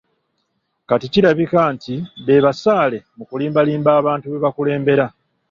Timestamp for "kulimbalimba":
3.29-3.89